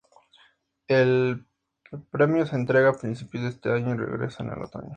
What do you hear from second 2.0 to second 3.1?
premio se entrega a